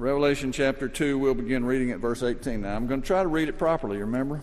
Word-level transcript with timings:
Revelation 0.00 0.50
chapter 0.50 0.88
2, 0.88 1.18
we'll 1.18 1.34
begin 1.34 1.62
reading 1.62 1.90
at 1.90 1.98
verse 1.98 2.22
18. 2.22 2.62
Now, 2.62 2.74
I'm 2.74 2.86
going 2.86 3.02
to 3.02 3.06
try 3.06 3.22
to 3.22 3.28
read 3.28 3.50
it 3.50 3.58
properly, 3.58 3.98
remember? 3.98 4.40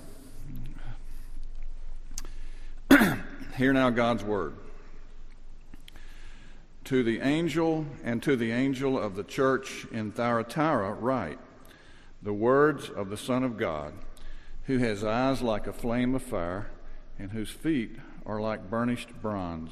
Hear 3.58 3.74
now 3.74 3.90
God's 3.90 4.24
word. 4.24 4.54
To 6.84 7.02
the 7.02 7.22
angel 7.22 7.88
and 8.04 8.22
to 8.22 8.36
the 8.36 8.52
angel 8.52 9.00
of 9.00 9.16
the 9.16 9.24
church 9.24 9.88
in 9.92 10.12
Thyatira, 10.12 10.94
write 10.94 11.40
the 12.22 12.34
words 12.34 12.92
of 12.92 13.10
the 13.10 13.18
Son 13.18 13.44
of 13.44 13.58
God, 13.58 13.94
who 14.66 14.78
has 14.78 15.04
eyes 15.04 15.42
like 15.42 15.66
a 15.66 15.74
flame 15.74 16.14
of 16.14 16.22
fire 16.22 16.70
and 17.18 17.32
whose 17.32 17.50
feet 17.50 17.98
are 18.28 18.40
like 18.40 18.70
burnished 18.70 19.10
bronze. 19.24 19.72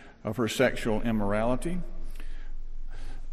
of 0.23 0.37
her 0.37 0.47
sexual 0.47 1.01
immorality. 1.01 1.79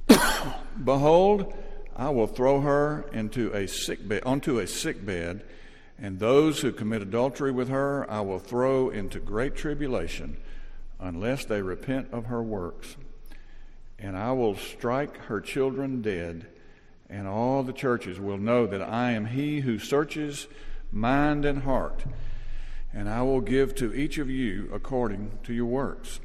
Behold, 0.85 1.55
I 1.97 2.11
will 2.11 2.27
throw 2.27 2.61
her 2.61 3.05
into 3.13 3.53
a 3.53 3.67
sick 3.67 4.07
bed, 4.07 4.23
onto 4.25 4.59
a 4.59 4.67
sick 4.67 5.05
bed, 5.05 5.45
and 6.01 6.19
those 6.19 6.61
who 6.61 6.73
commit 6.73 7.03
adultery 7.03 7.51
with 7.51 7.69
her 7.69 8.09
I 8.09 8.21
will 8.21 8.39
throw 8.39 8.89
into 8.91 9.19
great 9.19 9.57
tribulation 9.57 10.37
unless 11.01 11.45
they 11.45 11.61
repent 11.61 12.09
of 12.13 12.27
her 12.27 12.43
works. 12.43 12.97
And 13.99 14.17
I 14.17 14.33
will 14.33 14.57
strike 14.57 15.17
her 15.25 15.41
children 15.41 16.03
dead, 16.03 16.47
and 17.11 17.27
all 17.27 17.65
the 17.65 17.73
churches 17.73 18.21
will 18.21 18.39
know 18.39 18.67
that 18.67 18.83
I 18.83 19.13
am 19.13 19.27
he 19.27 19.61
who 19.61 19.79
searches 19.79 20.47
mind 20.93 21.45
and 21.45 21.63
heart, 21.63 22.05
and 22.93 23.09
I 23.09 23.23
will 23.23 23.41
give 23.41 23.75
to 23.77 23.93
each 23.93 24.19
of 24.19 24.31
you 24.31 24.71
according 24.73 25.39
to 25.45 25.53
your 25.53 25.67
works. 25.67 26.21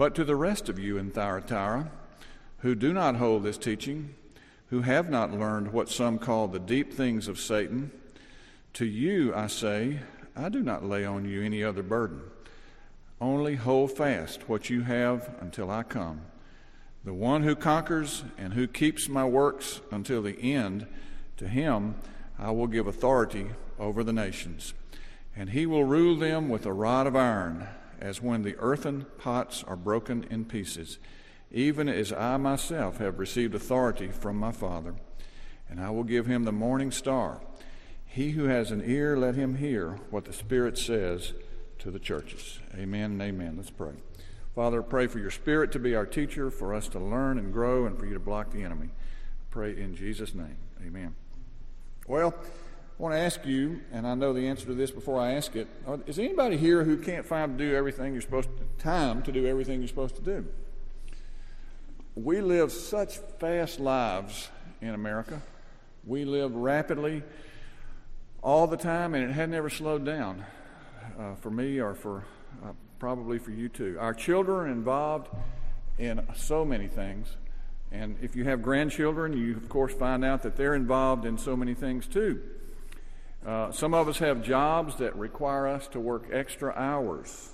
But 0.00 0.14
to 0.14 0.24
the 0.24 0.34
rest 0.34 0.70
of 0.70 0.78
you 0.78 0.96
in 0.96 1.10
Thyatira, 1.10 1.90
who 2.60 2.74
do 2.74 2.94
not 2.94 3.16
hold 3.16 3.42
this 3.42 3.58
teaching, 3.58 4.14
who 4.68 4.80
have 4.80 5.10
not 5.10 5.38
learned 5.38 5.74
what 5.74 5.90
some 5.90 6.18
call 6.18 6.48
the 6.48 6.58
deep 6.58 6.90
things 6.90 7.28
of 7.28 7.38
Satan, 7.38 7.90
to 8.72 8.86
you 8.86 9.34
I 9.34 9.46
say, 9.48 10.00
I 10.34 10.48
do 10.48 10.62
not 10.62 10.86
lay 10.86 11.04
on 11.04 11.26
you 11.26 11.42
any 11.42 11.62
other 11.62 11.82
burden. 11.82 12.22
Only 13.20 13.56
hold 13.56 13.94
fast 13.94 14.48
what 14.48 14.70
you 14.70 14.80
have 14.84 15.34
until 15.38 15.70
I 15.70 15.82
come. 15.82 16.22
The 17.04 17.12
one 17.12 17.42
who 17.42 17.54
conquers 17.54 18.24
and 18.38 18.54
who 18.54 18.68
keeps 18.68 19.06
my 19.06 19.26
works 19.26 19.82
until 19.90 20.22
the 20.22 20.40
end, 20.40 20.86
to 21.36 21.46
him 21.46 21.96
I 22.38 22.52
will 22.52 22.68
give 22.68 22.86
authority 22.86 23.50
over 23.78 24.02
the 24.02 24.14
nations. 24.14 24.72
And 25.36 25.50
he 25.50 25.66
will 25.66 25.84
rule 25.84 26.16
them 26.16 26.48
with 26.48 26.64
a 26.64 26.72
rod 26.72 27.06
of 27.06 27.14
iron, 27.14 27.68
as 28.00 28.22
when 28.22 28.42
the 28.42 28.56
earthen 28.58 29.06
pots 29.18 29.62
are 29.64 29.76
broken 29.76 30.24
in 30.30 30.44
pieces, 30.44 30.98
even 31.52 31.88
as 31.88 32.12
I 32.12 32.36
myself 32.36 32.98
have 32.98 33.18
received 33.18 33.54
authority 33.54 34.08
from 34.08 34.36
my 34.36 34.52
Father. 34.52 34.94
And 35.68 35.80
I 35.80 35.90
will 35.90 36.04
give 36.04 36.26
him 36.26 36.44
the 36.44 36.52
morning 36.52 36.90
star. 36.90 37.40
He 38.06 38.30
who 38.30 38.44
has 38.44 38.70
an 38.70 38.82
ear, 38.84 39.16
let 39.16 39.36
him 39.36 39.56
hear 39.56 40.00
what 40.10 40.24
the 40.24 40.32
Spirit 40.32 40.76
says 40.76 41.32
to 41.78 41.90
the 41.90 41.98
churches. 41.98 42.58
Amen 42.74 43.12
and 43.12 43.22
amen. 43.22 43.54
Let's 43.56 43.70
pray. 43.70 43.94
Father, 44.54 44.82
pray 44.82 45.06
for 45.06 45.20
your 45.20 45.30
Spirit 45.30 45.70
to 45.72 45.78
be 45.78 45.94
our 45.94 46.06
teacher, 46.06 46.50
for 46.50 46.74
us 46.74 46.88
to 46.88 46.98
learn 46.98 47.38
and 47.38 47.52
grow, 47.52 47.86
and 47.86 47.98
for 47.98 48.06
you 48.06 48.14
to 48.14 48.20
block 48.20 48.50
the 48.50 48.64
enemy. 48.64 48.90
Pray 49.50 49.80
in 49.80 49.94
Jesus' 49.94 50.34
name. 50.34 50.56
Amen. 50.84 51.14
Well, 52.06 52.34
I 53.00 53.02
want 53.02 53.14
to 53.14 53.20
ask 53.20 53.46
you, 53.46 53.80
and 53.94 54.06
I 54.06 54.14
know 54.14 54.34
the 54.34 54.46
answer 54.46 54.66
to 54.66 54.74
this 54.74 54.90
before 54.90 55.18
I 55.18 55.32
ask 55.32 55.56
it. 55.56 55.66
Is 56.06 56.18
anybody 56.18 56.58
here 56.58 56.84
who 56.84 56.98
can't 56.98 57.24
find 57.24 57.56
to 57.56 57.64
do 57.64 57.74
everything 57.74 58.12
you're 58.12 58.20
supposed 58.20 58.50
to, 58.58 58.62
time 58.76 59.22
to 59.22 59.32
do 59.32 59.46
everything 59.46 59.80
you're 59.80 59.88
supposed 59.88 60.16
to 60.16 60.22
do? 60.22 60.46
We 62.14 62.42
live 62.42 62.70
such 62.70 63.16
fast 63.38 63.80
lives 63.80 64.50
in 64.82 64.90
America. 64.90 65.40
We 66.04 66.26
live 66.26 66.54
rapidly 66.54 67.22
all 68.42 68.66
the 68.66 68.76
time, 68.76 69.14
and 69.14 69.30
it 69.30 69.32
had 69.32 69.48
never 69.48 69.70
slowed 69.70 70.04
down 70.04 70.44
uh, 71.18 71.36
for 71.36 71.50
me 71.50 71.80
or 71.80 71.94
for 71.94 72.26
uh, 72.62 72.72
probably 72.98 73.38
for 73.38 73.50
you 73.50 73.70
too. 73.70 73.96
Our 73.98 74.12
children 74.12 74.68
are 74.68 74.70
involved 74.70 75.28
in 75.96 76.20
so 76.36 76.66
many 76.66 76.86
things. 76.86 77.34
And 77.90 78.18
if 78.20 78.36
you 78.36 78.44
have 78.44 78.60
grandchildren, 78.60 79.32
you 79.32 79.56
of 79.56 79.70
course 79.70 79.94
find 79.94 80.22
out 80.22 80.42
that 80.42 80.56
they're 80.56 80.74
involved 80.74 81.24
in 81.24 81.38
so 81.38 81.56
many 81.56 81.72
things 81.72 82.06
too. 82.06 82.42
Uh, 83.44 83.72
some 83.72 83.94
of 83.94 84.06
us 84.06 84.18
have 84.18 84.42
jobs 84.42 84.96
that 84.96 85.16
require 85.16 85.66
us 85.66 85.86
to 85.88 86.00
work 86.00 86.28
extra 86.30 86.72
hours. 86.74 87.50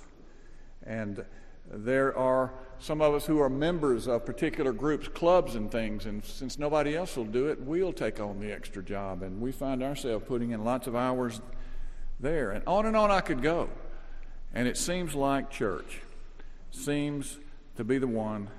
And 0.85 1.23
there 1.69 2.17
are 2.17 2.53
some 2.79 3.01
of 3.01 3.13
us 3.13 3.25
who 3.25 3.39
are 3.39 3.49
members 3.49 4.07
of 4.07 4.25
particular 4.25 4.73
groups, 4.73 5.07
clubs, 5.07 5.55
and 5.55 5.71
things. 5.71 6.05
And 6.05 6.23
since 6.25 6.59
nobody 6.59 6.95
else 6.95 7.15
will 7.15 7.25
do 7.25 7.47
it, 7.47 7.61
we'll 7.61 7.93
take 7.93 8.19
on 8.19 8.39
the 8.39 8.51
extra 8.51 8.83
job. 8.83 9.23
And 9.23 9.41
we 9.41 9.51
find 9.51 9.81
ourselves 9.81 10.25
putting 10.27 10.51
in 10.51 10.63
lots 10.63 10.87
of 10.87 10.95
hours 10.95 11.41
there. 12.19 12.51
And 12.51 12.63
on 12.67 12.85
and 12.85 12.95
on 12.95 13.09
I 13.09 13.21
could 13.21 13.41
go. 13.41 13.69
And 14.53 14.67
it 14.67 14.77
seems 14.77 15.15
like 15.15 15.49
church 15.49 16.01
seems 16.71 17.37
to 17.77 17.83
be 17.83 17.97
the 17.97 18.07
one 18.07 18.49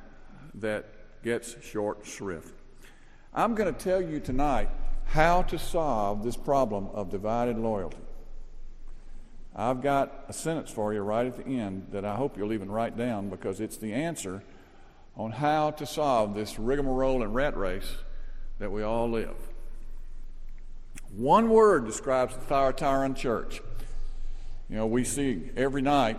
that 0.55 0.87
gets 1.22 1.56
short 1.62 2.06
shrift. 2.06 2.55
I'm 3.34 3.55
going 3.55 3.72
to 3.72 3.78
tell 3.78 4.00
you 4.00 4.19
tonight 4.19 4.71
how 5.09 5.43
to 5.43 5.59
solve 5.59 6.23
this 6.23 6.37
problem 6.37 6.89
of 6.93 7.11
divided 7.11 7.59
loyalty. 7.59 7.97
I've 9.57 9.83
got 9.83 10.27
a 10.29 10.33
sentence 10.33 10.71
for 10.71 10.93
you 10.93 11.01
right 11.01 11.27
at 11.27 11.37
the 11.37 11.59
end 11.59 11.89
that 11.93 12.05
I 12.05 12.15
hope 12.15 12.37
you'll 12.37 12.53
even 12.53 12.71
write 12.71 12.97
down 12.97 13.29
because 13.31 13.59
it's 13.61 13.79
the 13.79 13.93
answer 13.93 14.43
on 15.17 15.33
how 15.33 15.73
to 15.73 15.87
solve 15.87 16.35
this 16.35 16.59
rigmarole 16.59 17.23
and 17.23 17.35
rat 17.35 17.57
race 17.57 17.97
that 18.59 18.71
we 18.71 18.83
all 18.83 19.11
live. 19.11 19.35
One 21.17 21.49
word 21.49 21.87
describes 21.87 22.37
the 22.37 22.43
Thyatiran 22.43 23.17
church. 23.17 23.63
You 24.69 24.77
know, 24.77 24.87
we 24.87 25.05
see 25.05 25.51
every 25.57 25.81
night, 25.81 26.19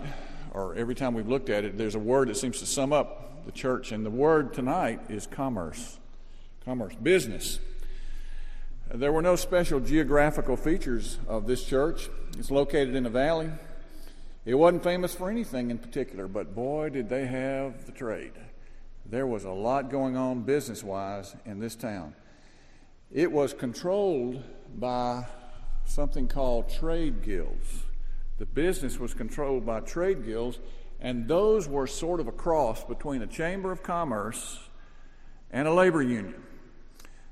or 0.52 0.74
every 0.74 0.96
time 0.96 1.14
we've 1.14 1.28
looked 1.30 1.50
at 1.50 1.64
it, 1.64 1.78
there's 1.78 1.96
a 1.96 2.00
word 2.00 2.30
that 2.30 2.38
seems 2.38 2.60
to 2.60 2.66
sum 2.66 2.92
up 2.92 3.46
the 3.46 3.52
church, 3.52 3.92
and 3.92 4.04
the 4.04 4.10
word 4.10 4.54
tonight 4.54 5.00
is 5.10 5.28
commerce. 5.28 6.00
Commerce, 6.66 6.96
business. 6.96 7.60
There 8.92 9.12
were 9.12 9.22
no 9.22 9.36
special 9.36 9.80
geographical 9.80 10.58
features 10.58 11.20
of 11.28 11.46
this 11.46 11.64
church. 11.64 12.10
It's 12.40 12.50
located 12.50 12.96
in 12.96 13.06
a 13.06 13.10
valley. 13.10 13.52
It 14.46 14.56
wasn't 14.56 14.84
famous 14.84 15.14
for 15.14 15.30
anything 15.30 15.70
in 15.70 15.78
particular, 15.78 16.28
but 16.28 16.56
boy, 16.56 16.90
did 16.90 17.08
they 17.08 17.28
have 17.28 17.86
the 17.86 17.92
trade. 17.92 18.32
There 19.06 19.28
was 19.28 19.44
a 19.44 19.52
lot 19.52 19.92
going 19.92 20.18
on 20.18 20.42
business 20.42 20.84
wise 20.84 21.36
in 21.46 21.60
this 21.60 21.76
town. 21.76 22.16
It 23.12 23.32
was 23.32 23.54
controlled 23.54 24.44
by 24.76 25.28
something 25.86 26.28
called 26.28 26.70
trade 26.70 27.22
guilds. 27.22 27.84
The 28.40 28.48
business 28.48 28.98
was 28.98 29.14
controlled 29.14 29.68
by 29.68 29.82
trade 29.82 30.26
guilds, 30.26 30.58
and 31.00 31.28
those 31.28 31.68
were 31.68 31.86
sort 31.86 32.20
of 32.20 32.28
a 32.28 32.32
cross 32.32 32.84
between 32.84 33.22
a 33.22 33.28
chamber 33.28 33.72
of 33.72 33.84
commerce 33.84 34.60
and 35.52 35.68
a 35.68 35.74
labor 35.74 36.02
union. 36.02 36.42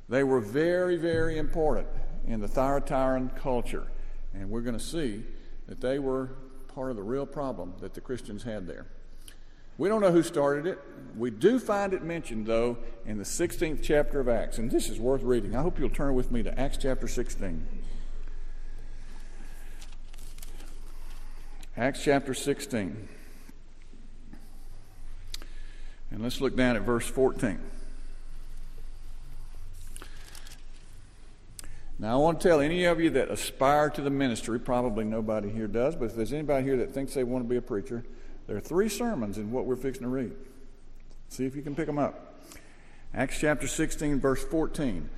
They 0.09 0.23
were 0.23 0.39
very, 0.39 0.95
very 0.97 1.37
important 1.37 1.87
in 2.25 2.39
the 2.39 2.47
Thyatiran 2.47 3.35
culture, 3.35 3.87
and 4.33 4.49
we're 4.49 4.61
going 4.61 4.77
to 4.77 4.83
see 4.83 5.23
that 5.67 5.81
they 5.81 5.99
were 5.99 6.29
part 6.73 6.91
of 6.91 6.95
the 6.95 7.03
real 7.03 7.25
problem 7.25 7.73
that 7.81 7.93
the 7.93 8.01
Christians 8.01 8.43
had 8.43 8.67
there. 8.67 8.85
We 9.77 9.89
don't 9.89 10.01
know 10.01 10.11
who 10.11 10.23
started 10.23 10.65
it. 10.65 10.79
We 11.15 11.29
do 11.29 11.59
find 11.59 11.93
it 11.93 12.03
mentioned, 12.03 12.47
though, 12.47 12.77
in 13.05 13.17
the 13.17 13.23
16th 13.23 13.83
chapter 13.83 14.19
of 14.19 14.27
Acts. 14.27 14.57
And 14.57 14.71
this 14.71 14.89
is 14.89 14.99
worth 14.99 15.21
reading. 15.21 15.55
I 15.55 15.61
hope 15.61 15.77
you'll 15.77 15.89
turn 15.89 16.15
with 16.15 16.31
me 16.31 16.41
to 16.43 16.59
Acts 16.59 16.77
chapter 16.77 17.07
16. 17.07 17.67
Acts 21.75 22.03
chapter 22.03 22.33
16. 22.33 23.07
And 26.09 26.23
let's 26.23 26.41
look 26.41 26.55
down 26.55 26.75
at 26.75 26.81
verse 26.81 27.05
14. 27.05 27.59
Now, 31.99 32.13
I 32.13 32.21
want 32.21 32.39
to 32.39 32.47
tell 32.47 32.59
any 32.59 32.83
of 32.83 33.01
you 33.01 33.09
that 33.11 33.31
aspire 33.31 33.89
to 33.91 34.01
the 34.01 34.11
ministry, 34.11 34.59
probably 34.59 35.03
nobody 35.03 35.49
here 35.49 35.67
does, 35.67 35.95
but 35.95 36.05
if 36.05 36.15
there's 36.15 36.33
anybody 36.33 36.63
here 36.63 36.77
that 36.77 36.93
thinks 36.93 37.15
they 37.15 37.23
want 37.23 37.43
to 37.43 37.49
be 37.49 37.57
a 37.57 37.61
preacher, 37.61 38.03
there 38.45 38.55
are 38.55 38.61
three 38.61 38.87
sermons 38.87 39.39
in 39.39 39.51
what 39.51 39.65
we're 39.65 39.75
fixing 39.75 40.03
to 40.03 40.09
read. 40.09 40.33
See 41.29 41.45
if 41.45 41.55
you 41.55 41.63
can 41.63 41.75
pick 41.75 41.87
them 41.87 41.97
up. 41.97 42.39
Acts 43.15 43.39
chapter 43.39 43.67
16, 43.67 44.19
verse 44.19 44.43
14. 44.43 45.09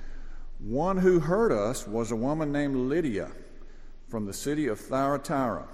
One 0.58 0.96
who 0.96 1.20
heard 1.20 1.52
us 1.52 1.86
was 1.86 2.10
a 2.10 2.16
woman 2.16 2.50
named 2.50 2.76
Lydia 2.76 3.30
from 4.08 4.24
the 4.24 4.32
city 4.32 4.66
of 4.66 4.80
Thyatira, 4.80 5.68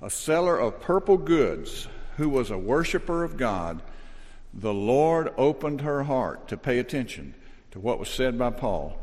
a 0.00 0.08
seller 0.08 0.58
of 0.58 0.80
purple 0.80 1.18
goods 1.18 1.88
who 2.16 2.30
was 2.30 2.50
a 2.50 2.58
worshiper 2.58 3.22
of 3.22 3.36
God. 3.36 3.82
The 4.54 4.72
Lord 4.72 5.32
opened 5.36 5.82
her 5.82 6.04
heart 6.04 6.48
to 6.48 6.56
pay 6.56 6.78
attention 6.78 7.34
to 7.70 7.80
what 7.80 7.98
was 7.98 8.08
said 8.08 8.38
by 8.38 8.50
Paul. 8.50 8.98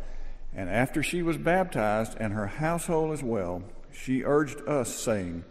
And 0.56 0.70
after 0.70 1.04
she 1.04 1.22
was 1.22 1.38
baptized, 1.38 2.18
and 2.20 2.34
her 2.34 2.48
household 2.48 3.14
as 3.14 3.24
well, 3.24 3.64
she 3.92 4.24
urged 4.24 4.62
us, 4.68 4.94
saying, 4.94 5.44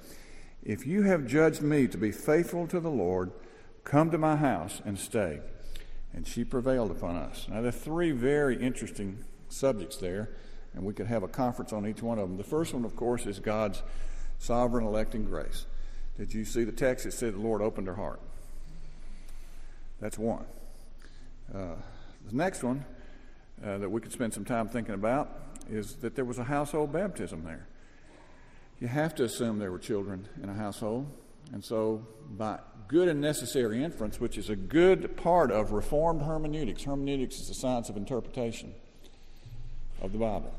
If 0.63 0.87
you 0.87 1.03
have 1.03 1.27
judged 1.27 1.63
me 1.63 1.87
to 1.89 1.99
be 1.99 2.11
faithful 2.11 2.67
to 2.69 2.81
the 2.81 2.91
Lord, 2.91 3.31
come 3.85 4.11
to 4.11 4.19
my 4.19 4.37
house 4.37 4.83
and 4.85 4.99
stay. 4.99 5.41
And 6.13 6.27
she 6.27 6.45
prevailed 6.45 6.91
upon 6.91 7.17
us. 7.17 7.47
Now, 7.49 7.61
there 7.61 7.69
are 7.69 7.73
three 7.73 8.11
very 8.11 8.61
interesting 8.61 9.25
subjects 9.49 9.97
there, 9.99 10.31
and 10.75 10.85
we 10.85 10.95
could 10.95 11.07
have 11.07 11.23
a 11.23 11.29
conference 11.29 11.73
on 11.73 11.87
each 11.87 12.03
one 12.03 12.19
of 12.19 12.29
them. 12.29 12.37
The 12.37 12.45
first 12.45 12.75
one, 12.75 12.85
of 12.85 12.97
course, 12.97 13.27
is 13.27 13.39
God's 13.39 13.83
sovereign 14.39 14.85
electing 14.85 15.25
grace. 15.25 15.67
Did 16.17 16.35
you 16.35 16.45
see 16.45 16.65
the 16.65 16.73
text? 16.73 17.07
It 17.07 17.13
said 17.13 17.35
the 17.35 17.39
Lord 17.41 17.63
opened 17.63 17.87
her 17.87 17.95
heart. 17.95 18.21
That's 20.01 20.19
one. 20.19 20.45
Uh, 21.55 21.77
the 22.29 22.37
next 22.37 22.63
one 22.63 22.85
uh, 23.65 23.79
that 23.79 23.91
we 23.91 24.01
could 24.01 24.13
spend 24.13 24.33
some 24.33 24.45
time 24.45 24.69
thinking 24.69 24.95
about 24.95 25.31
is 25.71 25.97
that 25.97 26.15
there 26.15 26.25
was 26.25 26.39
a 26.39 26.45
household 26.45 26.93
baptism 26.93 27.45
there. 27.45 27.67
You 28.81 28.89
have 28.89 29.15
to 29.17 29.25
assume 29.25 29.59
there 29.59 29.73
were 29.73 29.79
children 29.79 30.29
in 30.43 30.49
a 30.49 30.55
household. 30.55 31.07
And 31.53 31.65
so, 31.65 32.07
by 32.31 32.61
good 32.89 33.09
and 33.09 33.21
necessary 33.21 33.83
inference, 33.83 34.21
which 34.21 34.39
is 34.39 34.51
a 34.51 34.57
good 34.57 35.17
part 35.17 35.51
of 35.51 35.73
Reformed 35.73 36.23
hermeneutics, 36.23 36.85
hermeneutics 36.85 37.41
is 37.41 37.49
the 37.49 37.55
science 37.55 37.89
of 37.89 37.97
interpretation 37.97 38.75
of 40.01 40.13
the 40.13 40.19
Bible. 40.19 40.55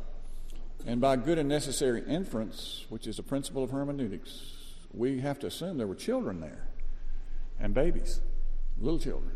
And 0.85 0.99
by 0.99 1.15
good 1.15 1.37
and 1.37 1.49
necessary 1.49 2.03
inference, 2.07 2.85
which 2.89 3.07
is 3.07 3.19
a 3.19 3.23
principle 3.23 3.63
of 3.63 3.71
hermeneutics, 3.71 4.53
we 4.93 5.19
have 5.19 5.39
to 5.39 5.47
assume 5.47 5.77
there 5.77 5.87
were 5.87 5.95
children 5.95 6.39
there 6.39 6.67
and 7.59 7.73
babies, 7.73 8.21
little 8.79 8.99
children. 8.99 9.31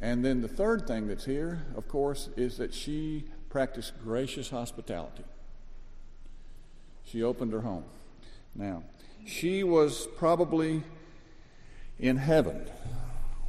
And 0.00 0.24
then 0.24 0.42
the 0.42 0.48
third 0.48 0.86
thing 0.86 1.08
that's 1.08 1.24
here, 1.24 1.64
of 1.76 1.88
course, 1.88 2.28
is 2.36 2.58
that 2.58 2.74
she 2.74 3.24
practiced 3.48 3.92
gracious 4.02 4.50
hospitality. 4.50 5.24
She 7.04 7.22
opened 7.22 7.52
her 7.52 7.62
home. 7.62 7.84
Now, 8.54 8.82
she 9.24 9.62
was 9.62 10.06
probably 10.16 10.82
in 11.98 12.16
heaven 12.16 12.68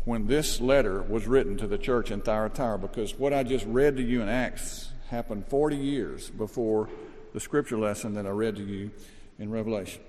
when 0.06 0.28
this 0.28 0.62
letter 0.62 1.02
was 1.02 1.28
written 1.28 1.58
to 1.58 1.68
the 1.68 1.78
church 1.78 2.12
in 2.12 2.22
Thyatira 2.22 2.78
because 2.78 3.18
what 3.20 3.34
I 3.34 3.44
just 3.44 3.66
read 3.66 3.98
to 3.98 4.04
you 4.04 4.22
in 4.22 4.30
Acts 4.30 4.90
happened 5.10 5.46
40 5.48 5.76
years 5.76 6.30
before 6.30 6.90
the 7.34 7.40
scripture 7.40 7.78
lesson 7.78 8.14
that 8.14 8.26
I 8.26 8.30
read 8.30 8.56
to 8.56 8.64
you 8.64 8.92
in 9.38 9.52
Revelation. 9.52 10.02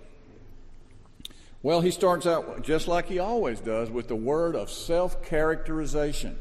Well, 1.63 1.81
he 1.81 1.91
starts 1.91 2.27
out 2.27 2.63
just 2.63 2.87
like 2.87 3.07
he 3.07 3.19
always 3.19 3.59
does 3.61 3.91
with 3.91 4.09
the 4.09 4.17
word 4.17 4.55
of 4.55 4.71
self 4.71 5.25
characterization. 5.25 6.37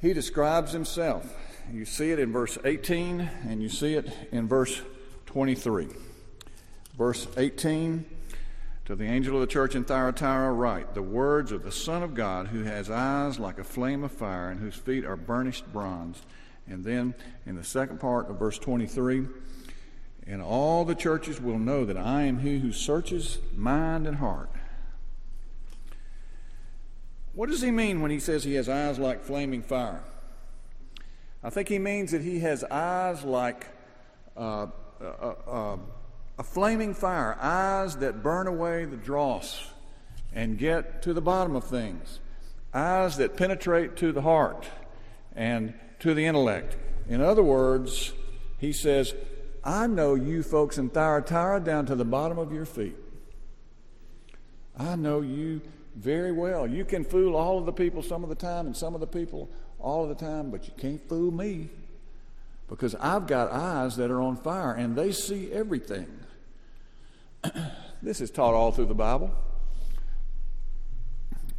He 0.00 0.12
describes 0.12 0.72
himself. 0.72 1.30
You 1.72 1.84
see 1.84 2.10
it 2.10 2.18
in 2.18 2.32
verse 2.32 2.56
18 2.64 3.20
and 3.48 3.62
you 3.62 3.68
see 3.68 3.94
it 3.94 4.10
in 4.32 4.48
verse 4.48 4.80
23. 5.26 5.88
Verse 6.96 7.26
18 7.36 8.04
to 8.86 8.94
the 8.94 9.04
angel 9.04 9.34
of 9.34 9.40
the 9.40 9.52
church 9.52 9.74
in 9.74 9.84
Thyatira, 9.84 10.52
write 10.52 10.94
the 10.94 11.02
words 11.02 11.50
of 11.50 11.64
the 11.64 11.72
Son 11.72 12.04
of 12.04 12.14
God, 12.14 12.46
who 12.46 12.62
has 12.62 12.88
eyes 12.88 13.36
like 13.36 13.58
a 13.58 13.64
flame 13.64 14.04
of 14.04 14.12
fire 14.12 14.48
and 14.48 14.60
whose 14.60 14.76
feet 14.76 15.04
are 15.04 15.16
burnished 15.16 15.70
bronze. 15.72 16.22
And 16.68 16.84
then 16.84 17.14
in 17.46 17.56
the 17.56 17.64
second 17.64 17.98
part 17.98 18.30
of 18.30 18.38
verse 18.38 18.58
23, 18.60 19.26
and 20.26 20.42
all 20.42 20.84
the 20.84 20.94
churches 20.94 21.40
will 21.40 21.58
know 21.58 21.84
that 21.84 21.96
I 21.96 22.22
am 22.22 22.40
he 22.40 22.58
who 22.58 22.72
searches 22.72 23.38
mind 23.54 24.06
and 24.06 24.16
heart. 24.16 24.50
What 27.34 27.50
does 27.50 27.62
he 27.62 27.70
mean 27.70 28.00
when 28.00 28.10
he 28.10 28.18
says 28.18 28.44
he 28.44 28.54
has 28.54 28.68
eyes 28.68 28.98
like 28.98 29.22
flaming 29.22 29.62
fire? 29.62 30.02
I 31.44 31.50
think 31.50 31.68
he 31.68 31.78
means 31.78 32.10
that 32.12 32.22
he 32.22 32.40
has 32.40 32.64
eyes 32.64 33.22
like 33.22 33.66
uh, 34.36 34.66
uh, 35.00 35.34
uh, 35.46 35.76
a 36.38 36.42
flaming 36.42 36.94
fire, 36.94 37.36
eyes 37.40 37.96
that 37.98 38.22
burn 38.22 38.46
away 38.46 38.84
the 38.84 38.96
dross 38.96 39.70
and 40.34 40.58
get 40.58 41.02
to 41.02 41.14
the 41.14 41.20
bottom 41.20 41.54
of 41.54 41.64
things, 41.64 42.20
eyes 42.74 43.16
that 43.18 43.36
penetrate 43.36 43.96
to 43.96 44.12
the 44.12 44.22
heart 44.22 44.66
and 45.34 45.74
to 46.00 46.14
the 46.14 46.26
intellect. 46.26 46.76
In 47.08 47.20
other 47.20 47.42
words, 47.42 48.12
he 48.58 48.72
says, 48.72 49.14
I 49.66 49.88
know 49.88 50.14
you 50.14 50.44
folks 50.44 50.78
in 50.78 50.90
Thyatira 50.90 51.58
down 51.58 51.86
to 51.86 51.96
the 51.96 52.04
bottom 52.04 52.38
of 52.38 52.52
your 52.52 52.64
feet. 52.64 52.94
I 54.78 54.94
know 54.94 55.22
you 55.22 55.60
very 55.96 56.30
well. 56.30 56.68
You 56.68 56.84
can 56.84 57.04
fool 57.04 57.34
all 57.34 57.58
of 57.58 57.66
the 57.66 57.72
people 57.72 58.00
some 58.00 58.22
of 58.22 58.28
the 58.28 58.36
time 58.36 58.66
and 58.66 58.76
some 58.76 58.94
of 58.94 59.00
the 59.00 59.08
people 59.08 59.50
all 59.80 60.04
of 60.04 60.08
the 60.08 60.14
time, 60.14 60.52
but 60.52 60.68
you 60.68 60.72
can't 60.78 61.06
fool 61.08 61.32
me 61.32 61.68
because 62.68 62.94
I've 62.94 63.26
got 63.26 63.50
eyes 63.50 63.96
that 63.96 64.08
are 64.08 64.20
on 64.20 64.36
fire 64.36 64.72
and 64.72 64.94
they 64.94 65.10
see 65.10 65.50
everything. 65.50 66.06
this 68.02 68.20
is 68.20 68.30
taught 68.30 68.54
all 68.54 68.70
through 68.70 68.86
the 68.86 68.94
Bible. 68.94 69.34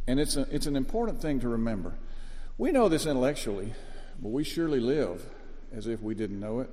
And 0.06 0.18
it's, 0.18 0.36
a, 0.36 0.46
it's 0.50 0.66
an 0.66 0.76
important 0.76 1.20
thing 1.20 1.40
to 1.40 1.48
remember. 1.48 1.92
We 2.56 2.72
know 2.72 2.88
this 2.88 3.04
intellectually, 3.04 3.74
but 4.18 4.30
we 4.30 4.44
surely 4.44 4.80
live 4.80 5.22
as 5.74 5.86
if 5.86 6.00
we 6.00 6.14
didn't 6.14 6.40
know 6.40 6.60
it. 6.60 6.70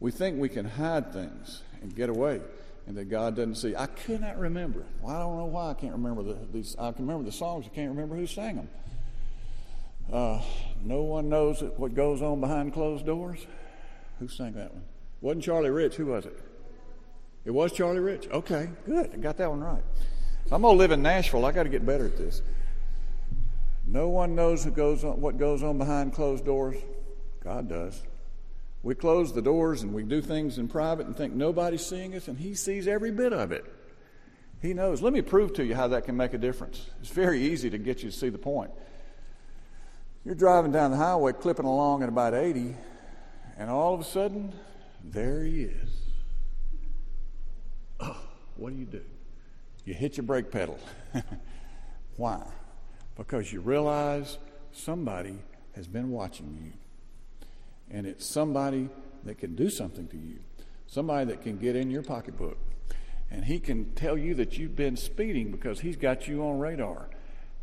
We 0.00 0.10
think 0.10 0.40
we 0.40 0.48
can 0.48 0.64
hide 0.64 1.12
things 1.12 1.62
and 1.82 1.94
get 1.94 2.08
away, 2.08 2.40
and 2.86 2.96
that 2.96 3.10
God 3.10 3.36
doesn't 3.36 3.56
see. 3.56 3.76
I 3.76 3.86
cannot 3.86 4.38
remember. 4.38 4.82
Well, 5.00 5.14
I 5.14 5.20
don't 5.20 5.36
know 5.36 5.44
why 5.44 5.70
I 5.70 5.74
can't 5.74 5.92
remember 5.92 6.22
the, 6.22 6.38
these. 6.52 6.74
I 6.78 6.90
can 6.92 7.06
remember 7.06 7.24
the 7.24 7.36
songs. 7.36 7.66
I 7.66 7.74
can't 7.74 7.90
remember 7.90 8.16
who 8.16 8.26
sang 8.26 8.56
them. 8.56 8.68
Uh, 10.10 10.40
no 10.82 11.02
one 11.02 11.28
knows 11.28 11.62
what 11.76 11.94
goes 11.94 12.22
on 12.22 12.40
behind 12.40 12.72
closed 12.72 13.06
doors. 13.06 13.46
Who 14.18 14.28
sang 14.28 14.54
that 14.54 14.72
one? 14.72 14.84
Wasn't 15.20 15.44
Charlie 15.44 15.70
Rich? 15.70 15.96
Who 15.96 16.06
was 16.06 16.26
it? 16.26 16.38
It 17.44 17.50
was 17.50 17.72
Charlie 17.72 18.00
Rich. 18.00 18.28
Okay, 18.28 18.70
good. 18.86 19.10
I 19.12 19.16
got 19.18 19.36
that 19.36 19.50
one 19.50 19.60
right. 19.60 19.82
I'm 20.50 20.62
gonna 20.62 20.76
live 20.76 20.90
in 20.90 21.02
Nashville. 21.02 21.44
I 21.44 21.52
got 21.52 21.62
to 21.64 21.68
get 21.68 21.86
better 21.86 22.06
at 22.06 22.16
this. 22.16 22.42
No 23.86 24.08
one 24.08 24.34
knows 24.34 24.64
goes 24.66 25.04
on, 25.04 25.20
what 25.20 25.36
goes 25.36 25.62
on 25.62 25.78
behind 25.78 26.12
closed 26.12 26.44
doors. 26.44 26.76
God 27.42 27.68
does. 27.68 28.02
We 28.82 28.94
close 28.94 29.32
the 29.32 29.42
doors 29.42 29.82
and 29.82 29.92
we 29.92 30.02
do 30.02 30.22
things 30.22 30.58
in 30.58 30.68
private 30.68 31.06
and 31.06 31.16
think 31.16 31.34
nobody's 31.34 31.84
seeing 31.84 32.14
us, 32.14 32.28
and 32.28 32.38
He 32.38 32.54
sees 32.54 32.88
every 32.88 33.10
bit 33.10 33.32
of 33.32 33.52
it. 33.52 33.64
He 34.62 34.74
knows. 34.74 35.02
Let 35.02 35.12
me 35.12 35.22
prove 35.22 35.54
to 35.54 35.64
you 35.64 35.74
how 35.74 35.88
that 35.88 36.04
can 36.04 36.16
make 36.16 36.34
a 36.34 36.38
difference. 36.38 36.86
It's 37.00 37.10
very 37.10 37.42
easy 37.42 37.70
to 37.70 37.78
get 37.78 38.02
you 38.02 38.10
to 38.10 38.16
see 38.16 38.28
the 38.28 38.38
point. 38.38 38.70
You're 40.24 40.34
driving 40.34 40.72
down 40.72 40.90
the 40.90 40.98
highway, 40.98 41.32
clipping 41.32 41.64
along 41.64 42.02
at 42.02 42.08
about 42.08 42.34
80, 42.34 42.74
and 43.58 43.70
all 43.70 43.94
of 43.94 44.00
a 44.00 44.04
sudden, 44.04 44.54
there 45.02 45.44
He 45.44 45.62
is. 45.62 45.90
Oh, 48.00 48.20
what 48.56 48.70
do 48.70 48.78
you 48.78 48.86
do? 48.86 49.02
You 49.84 49.94
hit 49.94 50.16
your 50.16 50.24
brake 50.24 50.50
pedal. 50.50 50.78
Why? 52.16 52.42
Because 53.16 53.52
you 53.52 53.60
realize 53.60 54.38
somebody 54.72 55.38
has 55.74 55.86
been 55.86 56.10
watching 56.10 56.58
you 56.62 56.72
and 57.90 58.06
it's 58.06 58.24
somebody 58.24 58.88
that 59.24 59.38
can 59.38 59.54
do 59.54 59.70
something 59.70 60.06
to 60.08 60.16
you, 60.16 60.38
somebody 60.86 61.26
that 61.26 61.42
can 61.42 61.58
get 61.58 61.76
in 61.76 61.90
your 61.90 62.02
pocketbook. 62.02 62.58
And 63.30 63.44
he 63.44 63.60
can 63.60 63.92
tell 63.92 64.18
you 64.18 64.34
that 64.34 64.58
you've 64.58 64.74
been 64.74 64.96
speeding 64.96 65.50
because 65.50 65.80
he's 65.80 65.96
got 65.96 66.26
you 66.26 66.44
on 66.44 66.58
radar. 66.58 67.08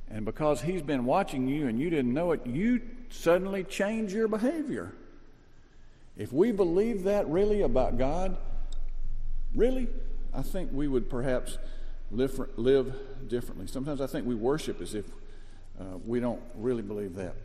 And 0.10 0.24
because 0.24 0.62
he's 0.62 0.81
been 0.81 1.03
watching 1.03 1.48
you 1.48 1.67
and 1.67 1.79
you 1.79 1.89
didn't 1.89 2.13
know 2.13 2.31
it, 2.31 2.46
you 2.46 2.81
suddenly 3.10 3.63
change 3.63 4.13
your 4.13 4.27
behavior. 4.27 4.93
If 6.15 6.31
we 6.31 6.51
believe 6.51 7.03
that 7.03 7.27
really 7.27 7.62
about 7.62 7.98
God, 7.98 8.38
really, 9.53 9.88
I 10.34 10.41
think 10.41 10.72
we 10.72 10.88
would 10.88 11.10
perhaps 11.10 11.57
live, 12.10 12.39
live 12.55 12.96
differently. 13.27 13.67
Sometimes 13.67 14.00
I 14.00 14.07
think 14.07 14.25
we 14.25 14.36
worship 14.36 14.81
as 14.81 14.96
if 14.96 15.05
uh, 15.79 15.98
we 16.05 16.19
don't 16.19 16.41
really 16.55 16.81
believe 16.81 17.15
that. 17.15 17.36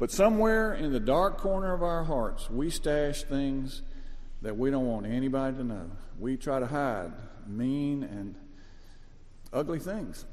But 0.00 0.10
somewhere 0.10 0.72
in 0.72 0.92
the 0.92 0.98
dark 0.98 1.36
corner 1.36 1.74
of 1.74 1.82
our 1.82 2.04
hearts, 2.04 2.48
we 2.48 2.70
stash 2.70 3.22
things 3.22 3.82
that 4.40 4.56
we 4.56 4.70
don't 4.70 4.86
want 4.86 5.04
anybody 5.04 5.58
to 5.58 5.62
know. 5.62 5.90
We 6.18 6.38
try 6.38 6.58
to 6.58 6.66
hide 6.66 7.12
mean 7.46 8.02
and 8.02 8.34
ugly 9.52 9.78
things. 9.78 10.24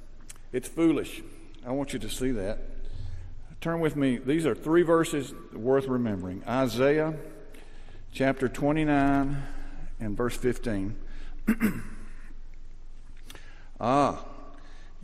It's 0.53 0.69
foolish. 0.69 1.21
I 1.65 1.71
want 1.71 1.91
you 1.91 1.99
to 1.99 2.09
see 2.09 2.31
that. 2.31 2.59
Turn 3.59 3.81
with 3.81 3.97
me. 3.97 4.17
These 4.17 4.45
are 4.45 4.55
three 4.55 4.83
verses 4.83 5.33
worth 5.51 5.87
remembering 5.87 6.43
Isaiah 6.47 7.13
chapter 8.13 8.47
29 8.47 9.43
and 9.99 10.15
verse 10.15 10.37
15. 10.37 10.95
ah, 13.81 14.23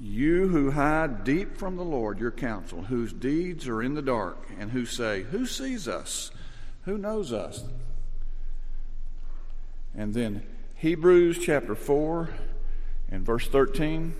You 0.04 0.50
who 0.50 0.72
hide 0.72 1.24
deep 1.24 1.56
from 1.56 1.78
the 1.78 1.86
Lord 1.86 2.20
your 2.20 2.30
counsel, 2.30 2.82
whose 2.82 3.14
deeds 3.14 3.70
are 3.70 3.82
in 3.82 3.94
the 3.94 4.02
dark, 4.02 4.50
and 4.60 4.72
who 4.72 4.86
say, 4.86 5.22
Who 5.22 5.46
sees 5.46 5.88
us? 5.88 6.30
Who 6.84 6.98
knows 6.98 7.32
us? 7.32 7.64
And 9.96 10.14
then 10.14 10.44
Hebrews 10.76 11.40
chapter 11.40 11.74
4 11.74 12.30
and 13.12 13.26
verse 13.26 13.48
13. 13.48 14.14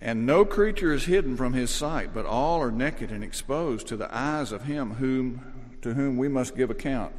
And 0.00 0.24
no 0.24 0.44
creature 0.44 0.92
is 0.92 1.06
hidden 1.06 1.36
from 1.36 1.52
his 1.52 1.72
sight, 1.72 2.14
but 2.14 2.26
all 2.26 2.62
are 2.62 2.70
naked 2.70 3.10
and 3.10 3.24
exposed 3.24 3.88
to 3.88 3.96
the 3.96 4.14
eyes 4.16 4.52
of 4.52 4.66
him 4.66 4.94
whom, 4.94 5.40
to 5.82 5.94
whom 5.94 6.16
we 6.16 6.28
must 6.28 6.56
give 6.56 6.70
account. 6.70 7.12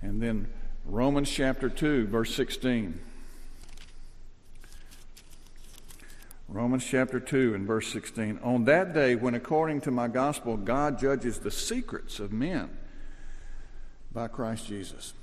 And 0.00 0.22
then 0.22 0.46
Romans 0.84 1.30
chapter 1.30 1.68
2, 1.68 2.06
verse 2.06 2.34
16. 2.34 3.00
Romans 6.48 6.84
chapter 6.84 7.20
2 7.20 7.54
and 7.54 7.64
verse 7.64 7.86
16. 7.92 8.40
On 8.42 8.64
that 8.64 8.92
day, 8.92 9.14
when 9.14 9.34
according 9.34 9.82
to 9.82 9.92
my 9.92 10.08
gospel, 10.08 10.56
God 10.56 10.98
judges 10.98 11.38
the 11.38 11.50
secrets 11.50 12.18
of 12.18 12.32
men 12.32 12.70
by 14.12 14.26
Christ 14.26 14.66
Jesus. 14.66 15.14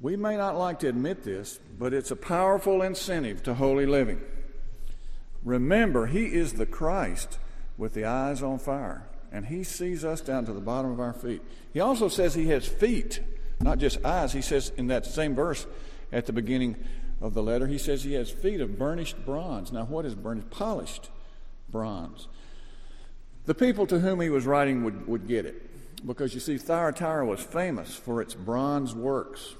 We 0.00 0.16
may 0.16 0.36
not 0.36 0.56
like 0.56 0.78
to 0.80 0.88
admit 0.88 1.24
this, 1.24 1.58
but 1.78 1.92
it's 1.92 2.12
a 2.12 2.16
powerful 2.16 2.80
incentive 2.82 3.42
to 3.44 3.54
holy 3.54 3.86
living. 3.86 4.20
Remember, 5.44 6.06
He 6.06 6.26
is 6.26 6.52
the 6.52 6.66
Christ 6.66 7.38
with 7.76 7.94
the 7.94 8.04
eyes 8.04 8.42
on 8.42 8.60
fire, 8.60 9.08
and 9.32 9.46
He 9.46 9.64
sees 9.64 10.04
us 10.04 10.20
down 10.20 10.44
to 10.46 10.52
the 10.52 10.60
bottom 10.60 10.92
of 10.92 11.00
our 11.00 11.12
feet. 11.12 11.42
He 11.72 11.80
also 11.80 12.06
says 12.06 12.34
He 12.34 12.48
has 12.48 12.68
feet, 12.68 13.20
not 13.62 13.78
just 13.78 14.04
eyes. 14.04 14.32
He 14.32 14.42
says 14.42 14.72
in 14.76 14.88
that 14.88 15.06
same 15.06 15.34
verse 15.34 15.66
at 16.12 16.26
the 16.26 16.32
beginning 16.32 16.76
of 17.20 17.34
the 17.34 17.42
letter, 17.42 17.66
He 17.66 17.78
says 17.78 18.02
He 18.02 18.14
has 18.14 18.30
feet 18.30 18.60
of 18.60 18.78
burnished 18.78 19.24
bronze. 19.24 19.72
Now, 19.72 19.84
what 19.84 20.04
is 20.04 20.14
burnished? 20.14 20.50
Polished 20.50 21.10
bronze. 21.68 22.28
The 23.46 23.54
people 23.54 23.86
to 23.86 24.00
whom 24.00 24.20
He 24.20 24.30
was 24.30 24.46
writing 24.46 24.84
would, 24.84 25.06
would 25.06 25.26
get 25.26 25.46
it, 25.46 26.06
because 26.06 26.34
you 26.34 26.40
see, 26.40 26.58
Thyatira 26.58 27.24
was 27.24 27.40
famous 27.40 27.94
for 27.94 28.20
its 28.20 28.34
bronze 28.34 28.94
works. 28.94 29.54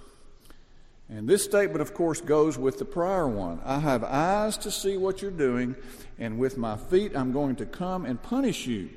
And 1.09 1.28
this 1.28 1.44
statement, 1.44 1.82
of 1.82 1.92
course, 1.92 2.21
goes 2.21 2.56
with 2.56 2.78
the 2.78 2.85
prior 2.85 3.28
one. 3.28 3.61
I 3.64 3.80
have 3.80 4.02
eyes 4.02 4.56
to 4.59 4.71
see 4.71 4.97
what 4.97 5.21
you're 5.21 5.30
doing, 5.30 5.76
and 6.18 6.38
with 6.38 6.56
my 6.56 6.76
feet 6.76 7.14
I'm 7.14 7.32
going 7.32 7.56
to 7.56 7.66
come 7.66 8.06
and 8.06 8.23
punish 8.23 8.66
you. 8.66 8.88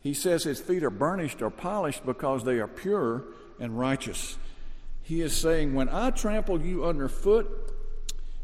He 0.00 0.14
says 0.14 0.44
his 0.44 0.60
feet 0.60 0.82
are 0.82 0.90
burnished 0.90 1.42
or 1.42 1.50
polished 1.50 2.06
because 2.06 2.44
they 2.44 2.58
are 2.58 2.68
pure 2.68 3.24
and 3.58 3.78
righteous. 3.78 4.38
He 5.02 5.22
is 5.22 5.36
saying, 5.36 5.74
When 5.74 5.88
I 5.88 6.10
trample 6.10 6.60
you 6.60 6.84
underfoot, 6.84 7.74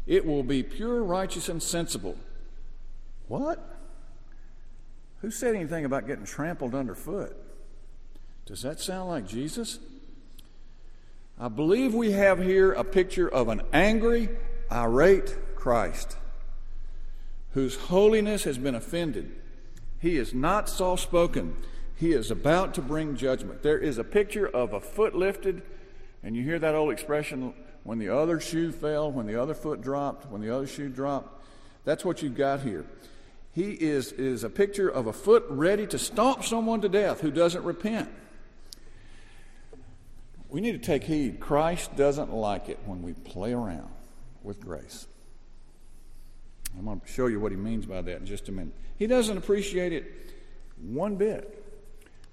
it 0.05 0.25
will 0.25 0.43
be 0.43 0.63
pure, 0.63 1.03
righteous, 1.03 1.49
and 1.49 1.61
sensible. 1.61 2.17
What? 3.27 3.77
Who 5.21 5.31
said 5.31 5.55
anything 5.55 5.85
about 5.85 6.07
getting 6.07 6.25
trampled 6.25 6.75
underfoot? 6.75 7.35
Does 8.45 8.61
that 8.61 8.79
sound 8.79 9.09
like 9.09 9.27
Jesus? 9.27 9.79
I 11.39 11.47
believe 11.47 11.93
we 11.93 12.11
have 12.11 12.39
here 12.41 12.73
a 12.73 12.83
picture 12.83 13.27
of 13.27 13.47
an 13.47 13.61
angry, 13.73 14.29
irate 14.71 15.35
Christ 15.55 16.17
whose 17.55 17.77
holiness 17.77 18.43
has 18.43 18.57
been 18.57 18.75
offended. 18.75 19.31
He 20.05 20.17
is 20.17 20.35
not 20.35 20.69
soft 20.69 21.01
spoken. 21.01 21.57
He 21.95 22.11
is 22.11 22.29
about 22.29 22.75
to 22.75 22.81
bring 22.83 23.15
judgment. 23.15 23.63
There 23.63 23.79
is 23.79 23.97
a 23.97 24.03
picture 24.03 24.45
of 24.45 24.71
a 24.71 24.79
foot 24.79 25.15
lifted, 25.15 25.63
and 26.21 26.35
you 26.35 26.43
hear 26.43 26.59
that 26.59 26.75
old 26.75 26.91
expression 26.91 27.55
when 27.83 27.97
the 27.97 28.09
other 28.09 28.39
shoe 28.39 28.71
fell, 28.71 29.11
when 29.11 29.25
the 29.25 29.41
other 29.41 29.55
foot 29.55 29.81
dropped, 29.81 30.29
when 30.29 30.41
the 30.41 30.55
other 30.55 30.67
shoe 30.67 30.89
dropped. 30.89 31.43
That's 31.85 32.05
what 32.05 32.21
you've 32.21 32.35
got 32.35 32.61
here. 32.61 32.85
He 33.51 33.71
is, 33.71 34.11
is 34.11 34.43
a 34.43 34.49
picture 34.51 34.87
of 34.87 35.07
a 35.07 35.13
foot 35.13 35.43
ready 35.49 35.87
to 35.87 35.97
stomp 35.97 36.43
someone 36.43 36.81
to 36.81 36.89
death 36.89 37.21
who 37.21 37.31
doesn't 37.31 37.63
repent. 37.63 38.07
We 40.49 40.61
need 40.61 40.73
to 40.73 40.85
take 40.85 41.05
heed. 41.05 41.39
Christ 41.39 41.95
doesn't 41.95 42.31
like 42.31 42.69
it 42.69 42.77
when 42.85 43.01
we 43.01 43.13
play 43.13 43.53
around 43.53 43.89
with 44.43 44.59
grace. 44.59 45.07
I'm 46.77 46.85
going 46.85 46.99
to 46.99 47.07
show 47.07 47.27
you 47.27 47.39
what 47.39 47.51
he 47.51 47.57
means 47.57 47.85
by 47.85 48.01
that 48.01 48.17
in 48.17 48.25
just 48.25 48.49
a 48.49 48.51
minute. 48.51 48.73
He 48.97 49.07
doesn't 49.07 49.37
appreciate 49.37 49.93
it 49.93 50.33
one 50.81 51.15
bit. 51.15 51.63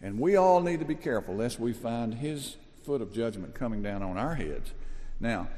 And 0.03 0.19
we 0.19 0.37
all 0.37 0.61
need 0.61 0.81
to 0.81 0.85
be 0.85 0.97
careful 0.97 1.37
lest 1.37 1.61
we 1.61 1.73
find 1.73 2.15
his 2.15 2.57
foot 2.85 3.01
of 3.01 3.13
judgment 3.13 3.55
coming 3.55 3.83
down 3.83 4.03
on 4.03 4.19
our 4.19 4.35
heads. 4.35 4.73
Now, 5.21 5.49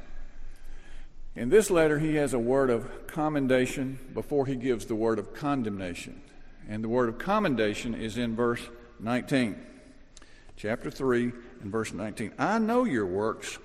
in 1.35 1.49
this 1.49 1.69
letter, 1.69 1.99
he 1.99 2.15
has 2.15 2.33
a 2.33 2.39
word 2.39 2.69
of 2.69 3.07
commendation 3.07 3.99
before 4.13 4.45
he 4.45 4.55
gives 4.55 4.85
the 4.85 4.95
word 4.95 5.19
of 5.19 5.33
condemnation. 5.33 6.21
And 6.69 6.83
the 6.83 6.89
word 6.89 7.09
of 7.09 7.17
commendation 7.17 7.93
is 7.95 8.17
in 8.17 8.35
verse 8.35 8.61
19, 8.99 9.55
chapter 10.55 10.89
3, 10.89 11.31
in 11.63 11.71
verse 11.71 11.91
19 11.91 12.31
I 12.37 12.59
know 12.59 12.85
your 12.85 13.05
works, 13.05 13.57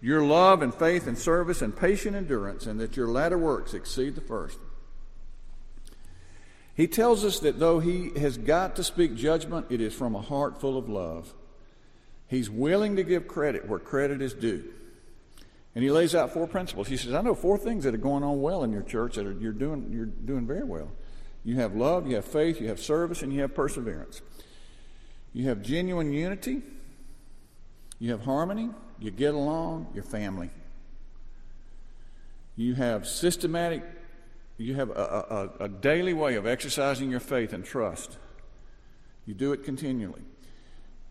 your 0.00 0.22
love 0.22 0.62
and 0.62 0.74
faith 0.74 1.06
and 1.06 1.18
service 1.18 1.60
and 1.60 1.76
patient 1.76 2.16
endurance, 2.16 2.66
and 2.66 2.80
that 2.80 2.96
your 2.96 3.08
latter 3.08 3.36
works 3.36 3.74
exceed 3.74 4.14
the 4.14 4.20
first. 4.20 4.58
He 6.78 6.86
tells 6.86 7.24
us 7.24 7.40
that 7.40 7.58
though 7.58 7.80
he 7.80 8.12
has 8.20 8.38
got 8.38 8.76
to 8.76 8.84
speak 8.84 9.16
judgment, 9.16 9.66
it 9.68 9.80
is 9.80 9.92
from 9.92 10.14
a 10.14 10.22
heart 10.22 10.60
full 10.60 10.78
of 10.78 10.88
love. 10.88 11.34
He's 12.28 12.48
willing 12.48 12.94
to 12.94 13.02
give 13.02 13.26
credit 13.26 13.66
where 13.66 13.80
credit 13.80 14.22
is 14.22 14.32
due. 14.32 14.62
And 15.74 15.82
he 15.82 15.90
lays 15.90 16.14
out 16.14 16.32
four 16.32 16.46
principles. 16.46 16.86
He 16.86 16.96
says, 16.96 17.14
I 17.14 17.20
know 17.20 17.34
four 17.34 17.58
things 17.58 17.82
that 17.82 17.94
are 17.94 17.98
going 17.98 18.22
on 18.22 18.40
well 18.40 18.62
in 18.62 18.70
your 18.70 18.82
church 18.82 19.16
that 19.16 19.26
are, 19.26 19.32
you're, 19.32 19.50
doing, 19.50 19.90
you're 19.90 20.06
doing 20.06 20.46
very 20.46 20.62
well. 20.62 20.92
You 21.44 21.56
have 21.56 21.74
love, 21.74 22.06
you 22.06 22.14
have 22.14 22.24
faith, 22.24 22.60
you 22.60 22.68
have 22.68 22.78
service, 22.78 23.22
and 23.22 23.32
you 23.32 23.40
have 23.40 23.56
perseverance. 23.56 24.22
You 25.32 25.48
have 25.48 25.62
genuine 25.62 26.12
unity, 26.12 26.62
you 27.98 28.12
have 28.12 28.20
harmony, 28.20 28.70
you 29.00 29.10
get 29.10 29.34
along, 29.34 29.88
your 29.94 30.04
family. 30.04 30.50
You 32.54 32.76
have 32.76 33.04
systematic, 33.04 33.82
you 34.58 34.74
have 34.74 34.90
a, 34.90 35.50
a, 35.60 35.64
a 35.64 35.68
daily 35.68 36.12
way 36.12 36.34
of 36.34 36.46
exercising 36.46 37.10
your 37.10 37.20
faith 37.20 37.52
and 37.52 37.64
trust. 37.64 38.18
You 39.24 39.34
do 39.34 39.52
it 39.52 39.64
continually. 39.64 40.22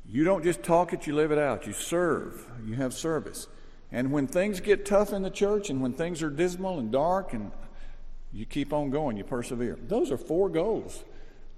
You 0.09 0.23
don't 0.23 0.43
just 0.43 0.63
talk 0.63 0.93
it, 0.93 1.07
you 1.07 1.15
live 1.15 1.31
it 1.31 1.37
out. 1.37 1.65
You 1.65 1.73
serve, 1.73 2.45
you 2.65 2.75
have 2.75 2.93
service. 2.93 3.47
And 3.91 4.11
when 4.11 4.27
things 4.27 4.59
get 4.59 4.85
tough 4.85 5.13
in 5.13 5.21
the 5.21 5.29
church 5.29 5.69
and 5.69 5.81
when 5.81 5.93
things 5.93 6.21
are 6.21 6.29
dismal 6.29 6.79
and 6.79 6.91
dark 6.91 7.33
and 7.33 7.51
you 8.33 8.45
keep 8.45 8.73
on 8.73 8.89
going, 8.89 9.15
you 9.15 9.23
persevere. 9.23 9.77
Those 9.87 10.11
are 10.11 10.17
four 10.17 10.49
goals 10.49 11.03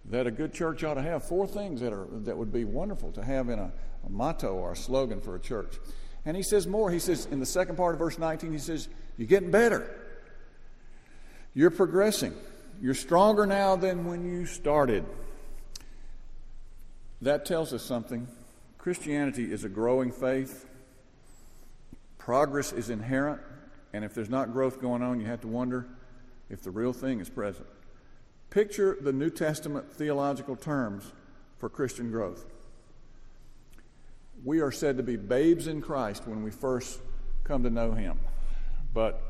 that 0.05 0.27
a 0.27 0.31
good 0.31 0.53
church 0.53 0.84
ought 0.84 0.96
to 0.96 1.01
have. 1.01 1.24
Four 1.24 1.48
things 1.48 1.81
that 1.81 1.91
are 1.91 2.08
that 2.12 2.38
would 2.38 2.53
be 2.53 2.65
wonderful 2.65 3.12
to 3.13 3.24
have 3.24 3.50
in 3.50 3.58
a, 3.58 3.72
a 4.05 4.10
motto 4.10 4.53
or 4.53 4.74
a 4.74 4.75
slogan 4.75 5.22
for 5.22 5.36
a 5.36 5.39
church. 5.39 5.77
And 6.25 6.38
he 6.38 6.43
says 6.43 6.67
more. 6.67 6.91
He 6.91 7.00
says 7.00 7.25
in 7.27 7.39
the 7.39 7.46
second 7.46 7.77
part 7.77 7.96
of 7.96 8.00
verse 8.00 8.19
19, 8.19 8.51
he 8.51 8.60
says, 8.60 8.89
You're 9.17 9.27
getting 9.27 9.51
better. 9.51 9.89
You're 11.53 11.71
progressing. 11.71 12.33
You're 12.81 12.93
stronger 12.93 13.45
now 13.45 13.75
than 13.75 14.05
when 14.05 14.23
you 14.23 14.45
started. 14.45 15.05
That 17.21 17.45
tells 17.45 17.73
us 17.73 17.83
something. 17.83 18.27
Christianity 18.77 19.51
is 19.51 19.63
a 19.63 19.69
growing 19.69 20.11
faith. 20.11 20.65
Progress 22.17 22.71
is 22.71 22.89
inherent. 22.89 23.41
And 23.91 24.05
if 24.05 24.13
there's 24.13 24.29
not 24.29 24.53
growth 24.53 24.79
going 24.79 25.01
on, 25.01 25.19
you 25.19 25.25
have 25.25 25.41
to 25.41 25.47
wonder 25.47 25.87
if 26.49 26.61
the 26.63 26.71
real 26.71 26.93
thing 26.93 27.19
is 27.19 27.29
present. 27.29 27.67
Picture 28.49 28.97
the 29.01 29.13
New 29.13 29.29
Testament 29.29 29.91
theological 29.91 30.55
terms 30.55 31.11
for 31.57 31.69
Christian 31.69 32.11
growth. 32.11 32.45
We 34.43 34.61
are 34.61 34.71
said 34.71 34.97
to 34.97 35.03
be 35.03 35.17
babes 35.17 35.67
in 35.67 35.81
Christ 35.81 36.25
when 36.25 36.43
we 36.43 36.51
first 36.51 36.99
come 37.43 37.63
to 37.63 37.69
know 37.69 37.91
Him. 37.91 38.19
But 38.93 39.28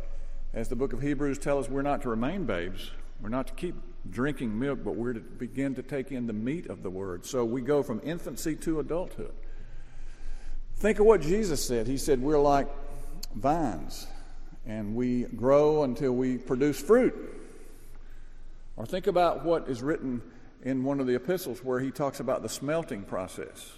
as 0.54 0.68
the 0.68 0.76
book 0.76 0.94
of 0.94 1.02
Hebrews 1.02 1.38
tells 1.38 1.66
us, 1.66 1.72
we're 1.72 1.82
not 1.82 2.02
to 2.04 2.10
remain 2.10 2.46
babes. 2.46 2.92
We're 3.22 3.30
not 3.30 3.48
to 3.48 3.54
keep 3.54 3.76
drinking 4.10 4.58
milk, 4.58 4.80
but 4.84 4.96
we're 4.96 5.14
to 5.14 5.20
begin 5.20 5.76
to 5.76 5.84
take 5.84 6.12
in 6.12 6.26
the 6.26 6.34
meat 6.34 6.68
of 6.68 6.84
the 6.84 6.90
word. 6.90 7.26
So 7.26 7.46
we 7.46 7.62
go 7.62 7.84
from 7.84 8.02
infancy 8.04 8.56
to 8.58 8.80
adulthood. 8.80 9.34
Think 10.78 11.00
of 11.00 11.06
what 11.06 11.22
Jesus 11.22 11.64
said. 11.64 11.88
He 11.88 11.98
said, 11.98 12.22
We're 12.22 12.40
like 12.40 12.68
vines, 13.36 14.08
and 14.66 14.96
we 14.96 15.24
grow 15.24 15.84
until 15.84 16.14
we 16.14 16.38
produce 16.38 16.80
fruit. 16.80 17.14
Or 18.78 18.86
think 18.86 19.08
about 19.08 19.44
what 19.44 19.68
is 19.68 19.82
written 19.82 20.22
in 20.64 20.84
one 20.84 21.02
of 21.02 21.08
the 21.08 21.16
epistles 21.16 21.64
where 21.64 21.82
he 21.82 21.92
talks 21.92 22.22
about 22.22 22.42
the 22.42 22.50
smelting 22.50 23.04
process, 23.04 23.74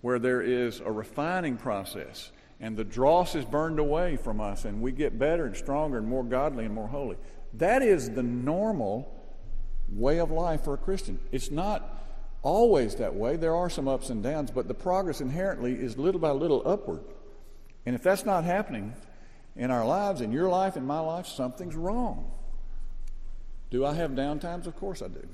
where 0.00 0.20
there 0.20 0.40
is 0.40 0.78
a 0.78 0.90
refining 0.90 1.56
process, 1.56 2.30
and 2.60 2.76
the 2.76 2.84
dross 2.84 3.34
is 3.34 3.44
burned 3.44 3.78
away 3.78 4.16
from 4.16 4.40
us, 4.40 4.64
and 4.64 4.82
we 4.82 4.92
get 4.92 5.18
better 5.18 5.46
and 5.46 5.56
stronger 5.56 5.98
and 5.98 6.06
more 6.06 6.24
godly 6.24 6.64
and 6.64 6.74
more 6.74 6.88
holy. 6.88 7.16
That 7.54 7.82
is 7.82 8.10
the 8.10 8.22
normal 8.22 9.14
way 9.88 10.18
of 10.18 10.30
life 10.30 10.64
for 10.64 10.74
a 10.74 10.78
Christian. 10.78 11.18
It's 11.32 11.50
not 11.50 12.04
always 12.42 12.96
that 12.96 13.14
way. 13.14 13.36
There 13.36 13.54
are 13.54 13.70
some 13.70 13.88
ups 13.88 14.10
and 14.10 14.22
downs, 14.22 14.50
but 14.50 14.68
the 14.68 14.74
progress 14.74 15.20
inherently 15.20 15.72
is 15.72 15.96
little 15.96 16.20
by 16.20 16.30
little 16.30 16.62
upward. 16.66 17.02
And 17.86 17.94
if 17.94 18.02
that's 18.02 18.26
not 18.26 18.44
happening 18.44 18.94
in 19.56 19.70
our 19.70 19.86
lives, 19.86 20.20
in 20.20 20.32
your 20.32 20.48
life, 20.48 20.76
in 20.76 20.86
my 20.86 21.00
life, 21.00 21.26
something's 21.26 21.74
wrong. 21.76 22.30
Do 23.70 23.84
I 23.84 23.94
have 23.94 24.14
down 24.14 24.40
times? 24.40 24.66
Of 24.66 24.76
course 24.76 25.02
I 25.02 25.08
do. 25.08 25.26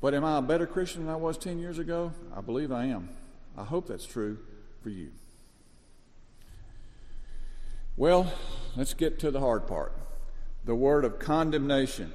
But 0.00 0.14
am 0.14 0.24
I 0.24 0.38
a 0.38 0.42
better 0.42 0.66
Christian 0.66 1.04
than 1.04 1.14
I 1.14 1.16
was 1.16 1.36
10 1.36 1.58
years 1.58 1.78
ago? 1.78 2.12
I 2.34 2.40
believe 2.40 2.72
I 2.72 2.86
am. 2.86 3.10
I 3.56 3.64
hope 3.64 3.86
that's 3.86 4.06
true 4.06 4.38
for 4.82 4.90
you. 4.90 5.10
Well, 8.00 8.32
let's 8.76 8.94
get 8.94 9.18
to 9.18 9.30
the 9.30 9.40
hard 9.40 9.66
part 9.66 9.92
the 10.64 10.74
word 10.74 11.04
of 11.04 11.18
condemnation. 11.18 12.14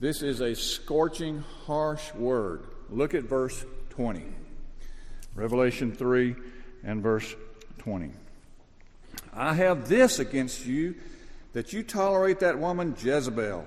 This 0.00 0.22
is 0.22 0.40
a 0.40 0.56
scorching, 0.56 1.44
harsh 1.66 2.12
word. 2.14 2.64
Look 2.90 3.14
at 3.14 3.22
verse 3.22 3.64
20. 3.90 4.24
Revelation 5.36 5.92
3 5.92 6.34
and 6.82 7.00
verse 7.00 7.32
20. 7.78 8.10
I 9.32 9.54
have 9.54 9.88
this 9.88 10.18
against 10.18 10.66
you 10.66 10.96
that 11.52 11.72
you 11.72 11.84
tolerate 11.84 12.40
that 12.40 12.58
woman 12.58 12.96
Jezebel, 13.00 13.64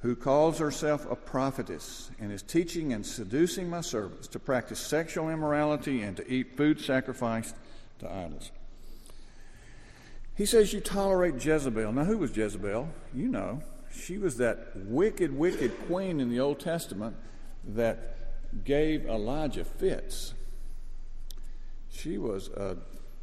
who 0.00 0.16
calls 0.16 0.58
herself 0.58 1.06
a 1.10 1.16
prophetess 1.16 2.10
and 2.18 2.32
is 2.32 2.40
teaching 2.40 2.94
and 2.94 3.04
seducing 3.04 3.68
my 3.68 3.82
servants 3.82 4.28
to 4.28 4.38
practice 4.38 4.80
sexual 4.80 5.28
immorality 5.28 6.00
and 6.00 6.16
to 6.16 6.32
eat 6.32 6.56
food 6.56 6.80
sacrificed 6.80 7.54
to 7.98 8.10
idols. 8.10 8.50
He 10.34 10.46
says, 10.46 10.72
You 10.72 10.80
tolerate 10.80 11.44
Jezebel. 11.44 11.92
Now, 11.92 12.04
who 12.04 12.18
was 12.18 12.36
Jezebel? 12.36 12.88
You 13.14 13.28
know. 13.28 13.62
She 13.96 14.18
was 14.18 14.38
that 14.38 14.72
wicked, 14.74 15.36
wicked 15.36 15.86
queen 15.86 16.20
in 16.20 16.28
the 16.28 16.40
Old 16.40 16.58
Testament 16.58 17.16
that 17.64 18.16
gave 18.64 19.06
Elijah 19.06 19.64
fits. 19.64 20.34
She 21.90 22.18
was 22.18 22.48
a 22.48 22.76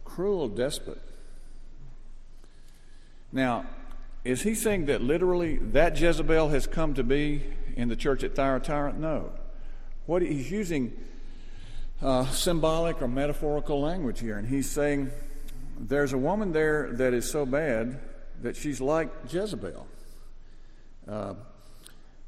cruel 0.05 0.47
despot. 0.47 1.01
Now, 3.31 3.65
is 4.23 4.43
he 4.43 4.55
saying 4.55 4.85
that 4.85 5.01
literally 5.01 5.57
that 5.57 5.99
Jezebel 5.99 6.49
has 6.49 6.67
come 6.67 6.93
to 6.93 7.03
be 7.03 7.43
in 7.75 7.89
the 7.89 7.95
church 7.95 8.23
at 8.23 8.35
Thyatira? 8.35 8.93
No. 8.93 9.31
What 10.05 10.21
he's 10.21 10.51
using 10.51 10.93
uh, 12.01 12.25
symbolic 12.27 13.01
or 13.01 13.07
metaphorical 13.07 13.81
language 13.81 14.19
here, 14.19 14.37
and 14.37 14.47
he's 14.47 14.69
saying 14.69 15.11
there's 15.79 16.13
a 16.13 16.17
woman 16.17 16.51
there 16.51 16.91
that 16.93 17.13
is 17.13 17.29
so 17.29 17.45
bad 17.45 17.99
that 18.41 18.55
she's 18.55 18.81
like 18.81 19.09
Jezebel. 19.29 19.87
Uh, 21.07 21.33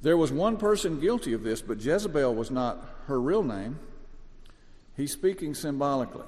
there 0.02 0.18
was 0.18 0.32
one 0.32 0.58
person 0.58 1.00
guilty 1.00 1.34
of 1.34 1.44
this, 1.44 1.62
but 1.62 1.80
Jezebel 1.80 2.36
was 2.36 2.52
not 2.52 2.86
her 3.08 3.20
real 3.20 3.44
name. 3.44 3.80
He's 4.98 5.12
speaking 5.12 5.56
symbolically. 5.56 6.26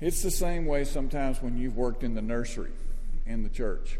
It's 0.00 0.22
the 0.22 0.30
same 0.30 0.66
way 0.66 0.84
sometimes 0.84 1.42
when 1.42 1.56
you've 1.56 1.76
worked 1.76 2.04
in 2.04 2.14
the 2.14 2.22
nursery 2.22 2.72
in 3.26 3.42
the 3.42 3.48
church, 3.48 3.98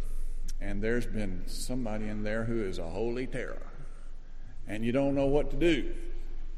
and 0.61 0.83
there's 0.83 1.07
been 1.07 1.45
somebody 1.47 2.09
in 2.09 2.23
there 2.23 2.45
who 2.45 2.65
is 2.65 2.79
a 2.79 2.89
holy 2.89 3.27
terror, 3.27 3.67
and 4.67 4.85
you 4.85 4.93
don't 4.93 5.15
know 5.15 5.27
what 5.27 5.51
to 5.51 5.57
do 5.57 5.95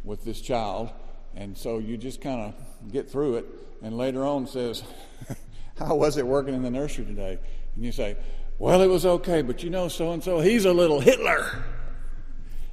with 0.04 0.24
this 0.24 0.40
child, 0.40 0.90
and 1.34 1.56
so 1.56 1.78
you 1.78 1.96
just 1.96 2.20
kind 2.20 2.40
of 2.40 2.92
get 2.92 3.10
through 3.10 3.36
it, 3.36 3.46
and 3.82 3.96
later 3.96 4.24
on 4.24 4.46
says, 4.46 4.82
How 5.78 5.94
was 5.94 6.16
it 6.18 6.26
working 6.26 6.54
in 6.54 6.62
the 6.62 6.70
nursery 6.70 7.06
today? 7.06 7.38
And 7.74 7.84
you 7.84 7.92
say, 7.92 8.16
Well, 8.58 8.82
it 8.82 8.88
was 8.88 9.06
okay, 9.06 9.42
but 9.42 9.62
you 9.62 9.70
know, 9.70 9.88
so 9.88 10.12
and 10.12 10.22
so, 10.22 10.40
he's 10.40 10.64
a 10.64 10.72
little 10.72 11.00
Hitler. 11.00 11.64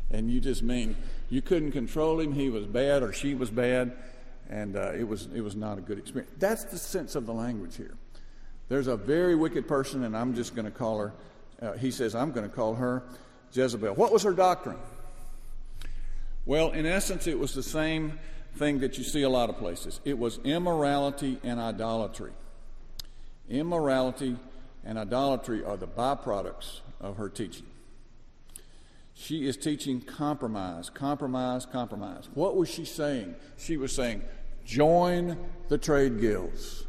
And 0.10 0.32
you 0.32 0.40
just 0.40 0.64
mean 0.64 0.96
you 1.30 1.42
couldn't 1.42 1.72
control 1.72 2.20
him, 2.20 2.34
he 2.34 2.50
was 2.50 2.66
bad 2.66 3.04
or 3.04 3.12
she 3.12 3.36
was 3.36 3.50
bad, 3.50 3.94
and 4.50 4.76
uh, 4.76 4.94
it, 4.94 5.08
was, 5.08 5.28
it 5.34 5.42
was 5.42 5.56
not 5.56 5.78
a 5.78 5.82
good 5.82 5.98
experience. 5.98 6.32
That's 6.40 6.64
the 6.66 6.78
sense 6.78 7.16
of 7.16 7.26
the 7.26 7.34
language 7.34 7.76
here. 7.76 7.96
There's 8.70 8.88
a 8.88 8.98
very 8.98 9.36
wicked 9.36 9.68
person, 9.68 10.04
and 10.04 10.16
I'm 10.16 10.36
just 10.36 10.56
going 10.56 10.66
to 10.66 10.72
call 10.72 11.00
her, 11.00 11.14
uh, 11.62 11.74
he 11.74 11.92
says, 11.92 12.16
I'm 12.16 12.32
going 12.32 12.50
to 12.50 12.54
call 12.54 12.76
her 12.76 13.04
Jezebel. 13.54 13.96
What 13.96 14.12
was 14.12 14.24
her 14.24 14.34
doctrine? 14.34 14.78
Well, 16.46 16.72
in 16.72 16.86
essence, 16.86 17.28
it 17.28 17.38
was 17.38 17.54
the 17.54 17.64
same 17.64 18.20
thing 18.58 18.80
that 18.80 18.98
you 18.98 19.04
see 19.04 19.22
a 19.22 19.30
lot 19.30 19.50
of 19.50 19.58
places 19.58 20.00
it 20.04 20.18
was 20.18 20.40
immorality 20.44 21.40
and 21.44 21.60
idolatry. 21.60 22.32
Immorality 23.50 24.38
and 24.84 24.98
idolatry 24.98 25.64
are 25.64 25.78
the 25.78 25.88
byproducts 25.88 26.82
of 27.00 27.18
her 27.18 27.30
teaching. 27.30 27.66
She 29.14 29.48
is 29.48 29.58
teaching 29.58 30.02
compromise, 30.02 30.90
compromise, 30.90 31.66
compromise. 31.66 32.30
What 32.34 32.56
was 32.56 32.70
she 32.70 32.86
saying? 32.86 33.36
She 33.58 33.78
was 33.78 33.92
saying, 33.92 34.22
join 34.64 35.38
the 35.70 35.78
trade 35.78 36.20
guilds. 36.20 36.86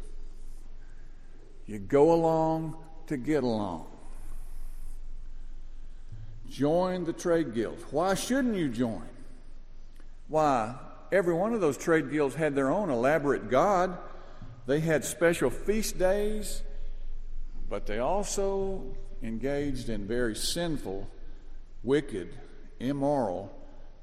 You 1.65 1.79
go 1.79 2.13
along 2.13 2.75
to 3.07 3.17
get 3.17 3.43
along. 3.43 3.87
Join 6.49 7.03
the 7.03 7.13
trade 7.13 7.53
guilds. 7.53 7.83
Why 7.91 8.13
shouldn't 8.13 8.55
you 8.55 8.69
join? 8.69 9.07
Why? 10.27 10.75
Every 11.11 11.33
one 11.33 11.53
of 11.53 11.61
those 11.61 11.77
trade 11.77 12.11
guilds 12.11 12.35
had 12.35 12.55
their 12.55 12.69
own 12.69 12.89
elaborate 12.89 13.49
god. 13.49 13.97
They 14.67 14.79
had 14.79 15.03
special 15.03 15.49
feast 15.49 15.97
days, 15.97 16.61
but 17.69 17.87
they 17.87 17.99
also 17.99 18.83
engaged 19.23 19.89
in 19.89 20.07
very 20.07 20.35
sinful, 20.35 21.09
wicked, 21.83 22.35
immoral 22.79 23.51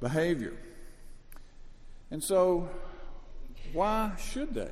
behavior. 0.01 0.55
And 2.11 2.23
so, 2.23 2.69
why 3.73 4.13
should 4.19 4.55
they? 4.55 4.71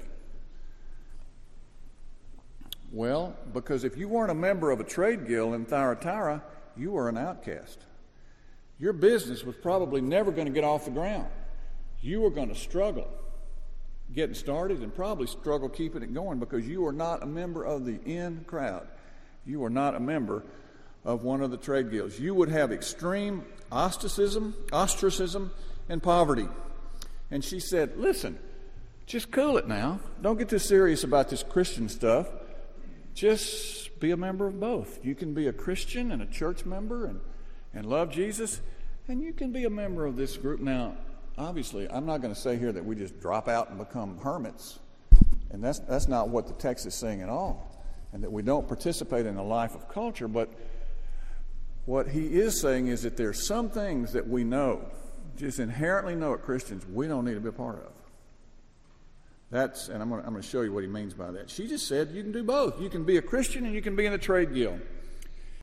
Well, 2.93 3.37
because 3.53 3.85
if 3.85 3.97
you 3.97 4.09
weren't 4.09 4.31
a 4.31 4.35
member 4.35 4.71
of 4.71 4.81
a 4.81 4.85
trade 4.85 5.27
guild 5.27 5.55
in 5.55 5.65
Thyatira, 5.65 6.43
you 6.77 6.93
were 6.93 7.09
an 7.09 7.19
outcast. 7.19 7.79
Your 8.79 8.93
business 8.93 9.45
was 9.45 9.57
probably 9.57 10.01
never 10.01 10.31
going 10.31 10.47
to 10.47 10.53
get 10.53 10.65
off 10.65 10.85
the 10.85 10.91
ground. 10.91 11.27
You 12.05 12.27
are 12.27 12.31
going 12.31 12.51
to 12.51 12.55
struggle 12.55 13.09
getting 14.13 14.35
started 14.35 14.81
and 14.81 14.95
probably 14.95 15.27
struggle 15.27 15.71
keeping 15.71 16.03
it 16.03 16.13
going 16.13 16.39
because 16.39 16.69
you 16.69 16.87
are 16.87 16.93
not 16.93 17.23
a 17.23 17.27
member 17.27 17.65
of 17.65 17.87
the 17.87 17.99
in 18.05 18.45
crowd. 18.47 18.87
You 19.47 19.65
are 19.65 19.71
not 19.71 19.95
a 19.95 20.01
member 20.01 20.43
of 21.03 21.25
one 21.25 21.41
of 21.41 21.51
the 21.51 21.57
trade 21.57 21.91
guilds. 21.91 22.21
You 22.21 22.35
would 22.35 22.51
have 22.51 22.73
extreme 22.73 23.47
ostracism, 23.73 24.55
ostracism, 24.71 25.51
and 25.89 26.03
poverty. 26.03 26.47
And 27.31 27.43
she 27.43 27.59
said, 27.59 27.97
Listen, 27.97 28.39
just 29.07 29.31
cool 29.31 29.57
it 29.57 29.67
now. 29.67 29.99
Don't 30.21 30.39
get 30.39 30.51
too 30.51 30.59
serious 30.59 31.05
about 31.05 31.31
this 31.31 31.43
Christian 31.43 31.89
stuff. 31.89 32.29
Just 33.15 33.99
be 33.99 34.11
a 34.11 34.17
member 34.17 34.47
of 34.47 34.61
both. 34.61 35.03
You 35.03 35.15
can 35.15 35.33
be 35.33 35.47
a 35.47 35.55
Christian 35.55 36.13
and 36.13 36.21
a 36.21 36.27
church 36.27 36.67
member 36.67 37.07
and, 37.07 37.21
and 37.73 37.87
love 37.87 38.11
Jesus, 38.11 38.61
and 39.09 39.23
you 39.23 39.33
can 39.33 39.53
be 39.53 39.65
a 39.65 39.71
member 39.71 40.05
of 40.05 40.17
this 40.17 40.37
group. 40.37 40.61
Now, 40.61 40.97
obviously, 41.39 41.91
I'm 41.91 42.07
not 42.07 42.21
going 42.21 42.35
to 42.35 42.41
say 42.41 42.57
here 42.57 42.73
that 42.73 42.85
we 42.85 42.95
just 42.97 43.21
drop 43.21 43.49
out 43.49 43.71
and 43.71 43.79
become 43.79 44.19
hermits. 44.19 44.79
And 45.51 45.63
that's, 45.63 45.79
that's 45.81 46.09
not 46.09 46.29
what 46.29 46.47
the 46.47 46.55
text 46.55 46.87
is 46.87 46.95
saying 46.95 47.23
at 47.23 47.29
all. 47.29 47.71
And 48.13 48.23
that 48.23 48.33
we 48.33 48.43
don't 48.43 48.67
participate 48.67 49.27
in 49.27 49.37
the 49.37 49.43
life 49.43 49.75
of 49.75 49.89
culture. 49.89 50.29
But 50.29 50.49
what 51.85 52.09
he 52.09 52.27
is 52.27 52.61
saying 52.61 52.89
is 52.89 53.03
that 53.03 53.17
there's 53.17 53.47
some 53.47 53.69
things 53.69 54.13
that 54.13 54.27
we 54.27 54.45
know, 54.45 54.85
just 55.37 55.59
inherently 55.59 56.15
know 56.15 56.35
at 56.35 56.43
Christians, 56.43 56.87
we 56.87 57.07
don't 57.07 57.25
need 57.25 57.35
to 57.35 57.41
be 57.41 57.49
a 57.49 57.53
part 57.53 57.77
of. 57.77 57.93
That's, 59.51 59.89
and 59.89 60.03
I'm 60.03 60.09
going, 60.09 60.21
to, 60.21 60.27
I'm 60.27 60.33
going 60.33 60.43
to 60.43 60.49
show 60.49 60.63
you 60.63 60.73
what 60.73 60.83
he 60.83 60.89
means 60.89 61.15
by 61.15 61.31
that. 61.31 61.51
She 61.51 61.69
just 61.69 61.87
said 61.87 62.11
you 62.11 62.23
can 62.23 62.33
do 62.33 62.43
both. 62.43 62.81
You 62.81 62.89
can 62.89 63.05
be 63.05 63.19
a 63.19 63.23
Christian 63.23 63.65
and 63.65 63.75
you 63.75 63.83
can 63.83 63.95
be 63.95 64.07
in 64.07 64.13
the 64.13 64.19
trade 64.19 64.53
guild. 64.55 64.81